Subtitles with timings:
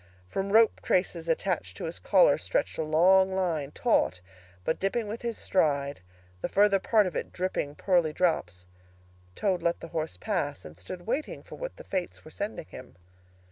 [0.27, 4.19] From rope traces attached to his collar stretched a long line, taut,
[4.65, 6.01] but dipping with his stride,
[6.41, 8.65] the further part of it dripping pearly drops.
[9.35, 12.95] Toad let the horse pass, and stood waiting for what the fates were sending him.